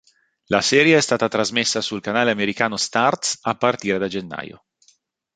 La 0.47 0.61
serie 0.63 0.97
è 0.97 0.99
stata 0.99 1.27
trasmessa 1.27 1.79
sul 1.79 2.01
canale 2.01 2.31
americano 2.31 2.75
Starz 2.75 3.37
a 3.43 3.55
partire 3.55 3.99
da 3.99 4.07
gennaio. 4.07 4.65